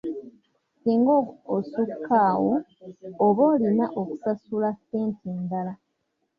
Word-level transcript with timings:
Ssinga 0.73 1.15
osukka 1.55 2.15
awo 2.31 2.55
oba 3.25 3.41
olina 3.53 3.85
okusasula 3.99 4.69
ssente 4.77 5.25
endala. 5.35 5.73